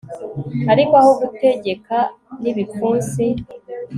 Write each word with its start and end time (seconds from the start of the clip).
ariko 0.73 0.93
aho 1.01 1.11
gutegeka 1.21 1.97
n'ibipfunsi 2.41 3.25